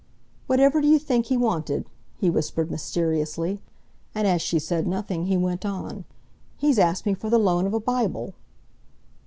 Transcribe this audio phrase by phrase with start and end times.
[0.47, 1.85] "Whatever d'you think he wanted?"
[2.17, 3.61] he whispered mysteriously.
[4.15, 6.05] And as she said nothing, he went on,
[6.57, 8.33] "He's asked me for the loan of a Bible!"